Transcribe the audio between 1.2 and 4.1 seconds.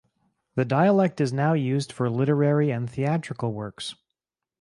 is now used for literary and theatrical works.